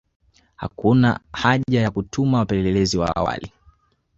Hakuona 0.55 1.19
haja 1.33 1.81
ya 1.81 1.91
kutuma 1.91 2.37
wapelelezi 2.37 2.97
wa 2.97 3.15
awali 3.15 3.51